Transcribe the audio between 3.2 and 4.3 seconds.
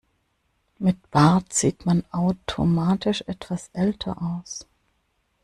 etwas älter